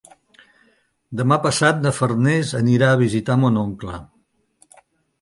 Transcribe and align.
Demà 1.19 1.37
passat 1.43 1.85
na 1.85 1.93
Farners 1.99 2.57
anirà 2.63 2.91
a 2.95 2.99
visitar 3.05 3.39
mon 3.45 3.63
oncle. 3.69 4.03